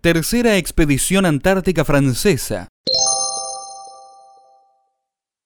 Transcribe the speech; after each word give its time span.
Tercera 0.00 0.56
expedición 0.56 1.26
antártica 1.26 1.84
francesa. 1.84 2.68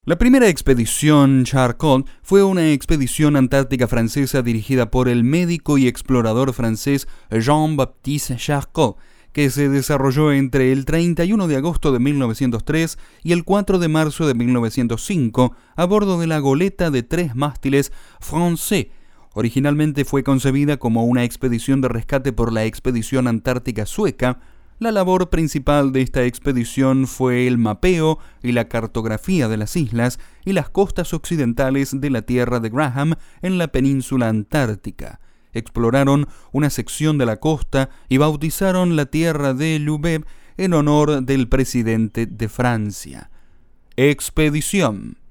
La 0.05 0.19
primera 0.19 0.47
expedición 0.47 1.45
Charcot 1.45 2.07
fue 2.23 2.45
una 2.45 2.71
expedición 2.71 3.37
antártica 3.37 3.89
francesa 3.89 4.43
dirigida 4.43 4.91
por 4.91 5.09
el 5.09 5.25
médico 5.25 5.79
y 5.79 5.89
explorador 5.89 6.53
francés 6.53 7.09
Jean-Baptiste 7.31 8.37
Charcot, 8.37 8.99
que 9.33 9.49
se 9.49 9.71
desarrolló 9.71 10.33
entre 10.33 10.71
el 10.71 10.85
31 10.85 11.49
de 11.49 11.57
agosto 11.57 11.91
de 11.91 12.01
1903 12.01 12.99
y 13.23 13.33
el 13.33 13.45
4 13.45 13.79
de 13.79 13.89
marzo 13.89 14.27
de 14.27 14.35
1905 14.35 15.57
a 15.77 15.85
bordo 15.87 16.21
de 16.21 16.27
la 16.27 16.41
goleta 16.41 16.91
de 16.91 17.03
tres 17.03 17.35
mástiles 17.35 17.91
Français. 18.21 18.89
Originalmente 19.35 20.05
fue 20.05 20.23
concebida 20.23 20.77
como 20.77 21.05
una 21.05 21.25
expedición 21.25 21.81
de 21.81 21.89
rescate 21.89 22.33
por 22.33 22.53
la 22.53 22.65
expedición 22.65 23.27
antártica 23.27 23.87
sueca, 23.87 24.41
la 24.79 24.91
labor 24.91 25.31
principal 25.31 25.93
de 25.93 26.03
esta 26.03 26.25
expedición 26.25 27.07
fue 27.07 27.47
el 27.47 27.57
mapeo 27.57 28.19
y 28.43 28.51
la 28.51 28.69
cartografía 28.69 29.47
de 29.47 29.57
las 29.57 29.77
islas 29.77 30.19
y 30.45 30.55
las 30.55 30.71
costas 30.71 31.15
occidentales 31.15 32.01
de 32.01 32.11
la 32.11 32.23
tierra 32.23 32.59
de 32.59 32.69
Graham 32.69 33.15
en 33.43 33.59
la 33.59 33.69
península 33.69 34.29
antártica. 34.29 35.21
Exploraron 35.53 36.27
una 36.51 36.69
sección 36.69 37.17
de 37.17 37.27
la 37.27 37.37
costa 37.37 37.91
y 38.09 38.17
bautizaron 38.17 38.97
la 38.97 39.07
tierra 39.07 39.55
de 39.55 39.79
Lubeb 39.79 40.27
en 40.57 40.75
honor 40.75 41.23
del 41.23 41.49
presidente 41.49 42.27
de 42.27 42.49
Francia. 42.49 43.31
Expedición 43.97 45.22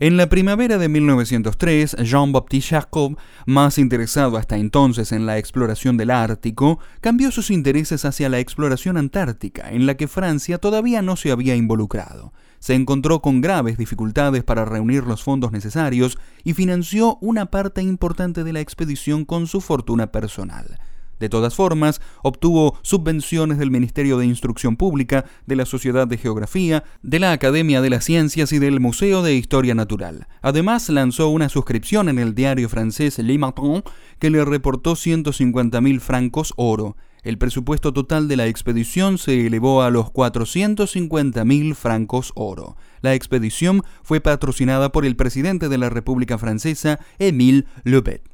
en 0.00 0.16
la 0.16 0.30
primavera 0.30 0.78
de 0.78 0.88
1903, 0.88 1.96
Jean-Baptiste 2.02 2.70
Jacob, 2.70 3.18
más 3.44 3.76
interesado 3.76 4.38
hasta 4.38 4.56
entonces 4.56 5.12
en 5.12 5.26
la 5.26 5.36
exploración 5.36 5.98
del 5.98 6.10
Ártico, 6.10 6.78
cambió 7.02 7.30
sus 7.30 7.50
intereses 7.50 8.06
hacia 8.06 8.30
la 8.30 8.38
exploración 8.38 8.96
antártica, 8.96 9.70
en 9.70 9.84
la 9.84 9.98
que 9.98 10.08
Francia 10.08 10.56
todavía 10.56 11.02
no 11.02 11.16
se 11.16 11.30
había 11.30 11.54
involucrado. 11.54 12.32
Se 12.60 12.74
encontró 12.74 13.20
con 13.20 13.42
graves 13.42 13.76
dificultades 13.76 14.42
para 14.42 14.64
reunir 14.64 15.04
los 15.04 15.22
fondos 15.22 15.52
necesarios 15.52 16.16
y 16.44 16.54
financió 16.54 17.18
una 17.20 17.50
parte 17.50 17.82
importante 17.82 18.42
de 18.42 18.54
la 18.54 18.60
expedición 18.60 19.26
con 19.26 19.46
su 19.46 19.60
fortuna 19.60 20.10
personal. 20.10 20.78
De 21.20 21.28
todas 21.28 21.54
formas, 21.54 22.00
obtuvo 22.22 22.78
subvenciones 22.82 23.58
del 23.58 23.70
Ministerio 23.70 24.18
de 24.18 24.26
Instrucción 24.26 24.76
Pública, 24.76 25.26
de 25.46 25.54
la 25.54 25.66
Sociedad 25.66 26.08
de 26.08 26.16
Geografía, 26.16 26.82
de 27.02 27.20
la 27.20 27.32
Academia 27.32 27.80
de 27.82 27.90
las 27.90 28.04
Ciencias 28.04 28.52
y 28.52 28.58
del 28.58 28.80
Museo 28.80 29.22
de 29.22 29.34
Historia 29.34 29.74
Natural. 29.74 30.26
Además, 30.40 30.88
lanzó 30.88 31.28
una 31.28 31.50
suscripción 31.50 32.08
en 32.08 32.18
el 32.18 32.34
diario 32.34 32.68
francés 32.68 33.18
Le 33.18 33.38
Matin 33.38 33.84
que 34.18 34.30
le 34.30 34.44
reportó 34.44 34.94
150.000 34.94 36.00
francos 36.00 36.54
oro. 36.56 36.96
El 37.22 37.36
presupuesto 37.36 37.92
total 37.92 38.28
de 38.28 38.36
la 38.36 38.46
expedición 38.46 39.18
se 39.18 39.46
elevó 39.46 39.82
a 39.82 39.90
los 39.90 40.06
450.000 40.06 41.74
francos 41.74 42.32
oro. 42.34 42.76
La 43.02 43.14
expedición 43.14 43.82
fue 44.02 44.22
patrocinada 44.22 44.90
por 44.90 45.04
el 45.04 45.16
presidente 45.16 45.68
de 45.68 45.76
la 45.76 45.90
República 45.90 46.38
Francesa, 46.38 46.98
Émile 47.18 47.66
Lebet. 47.84 48.29